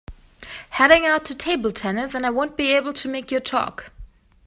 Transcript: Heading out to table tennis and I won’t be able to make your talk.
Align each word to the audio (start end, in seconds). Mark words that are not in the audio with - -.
Heading 0.71 1.05
out 1.05 1.25
to 1.25 1.35
table 1.35 1.71
tennis 1.71 2.15
and 2.15 2.25
I 2.25 2.31
won’t 2.31 2.57
be 2.57 2.71
able 2.71 2.91
to 2.91 3.07
make 3.07 3.29
your 3.29 3.39
talk. 3.39 3.91